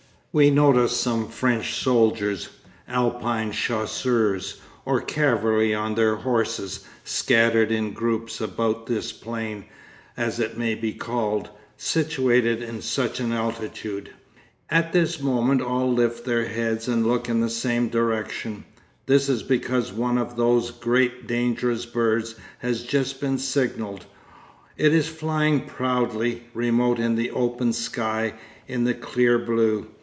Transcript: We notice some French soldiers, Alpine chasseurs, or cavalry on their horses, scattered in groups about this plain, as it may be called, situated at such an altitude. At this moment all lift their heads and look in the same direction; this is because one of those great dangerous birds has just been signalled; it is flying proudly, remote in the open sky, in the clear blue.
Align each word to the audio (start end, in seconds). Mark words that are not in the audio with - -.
We 0.33 0.49
notice 0.49 0.95
some 0.97 1.27
French 1.27 1.73
soldiers, 1.73 2.47
Alpine 2.87 3.51
chasseurs, 3.51 4.61
or 4.85 5.01
cavalry 5.01 5.75
on 5.75 5.95
their 5.95 6.15
horses, 6.15 6.85
scattered 7.03 7.69
in 7.69 7.91
groups 7.91 8.39
about 8.39 8.85
this 8.87 9.11
plain, 9.11 9.65
as 10.15 10.39
it 10.39 10.57
may 10.57 10.73
be 10.73 10.93
called, 10.93 11.49
situated 11.75 12.63
at 12.63 12.83
such 12.83 13.19
an 13.19 13.33
altitude. 13.33 14.11
At 14.69 14.93
this 14.93 15.19
moment 15.19 15.61
all 15.61 15.91
lift 15.91 16.23
their 16.25 16.45
heads 16.45 16.87
and 16.87 17.05
look 17.05 17.27
in 17.27 17.41
the 17.41 17.49
same 17.49 17.89
direction; 17.89 18.63
this 19.07 19.27
is 19.27 19.43
because 19.43 19.91
one 19.91 20.17
of 20.17 20.37
those 20.37 20.71
great 20.71 21.27
dangerous 21.27 21.85
birds 21.85 22.35
has 22.59 22.83
just 22.83 23.19
been 23.19 23.37
signalled; 23.37 24.05
it 24.77 24.93
is 24.93 25.09
flying 25.09 25.65
proudly, 25.65 26.43
remote 26.53 26.99
in 26.99 27.15
the 27.15 27.31
open 27.31 27.73
sky, 27.73 28.33
in 28.65 28.85
the 28.85 28.93
clear 28.93 29.37
blue. 29.37 29.87